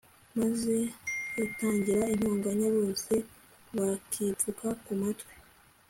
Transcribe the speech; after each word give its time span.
maze 0.39 0.75
yatangira 1.39 2.01
intonganya, 2.13 2.67
bose 2.77 3.13
bakipfuka 3.77 4.67
mu 4.85 4.93
matwi 5.01 5.33